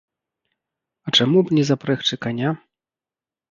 А 1.11 1.13
чаму 1.19 1.39
б 1.51 1.59
не 1.59 1.63
запрэгчы 1.71 2.21
каня? 2.29 2.49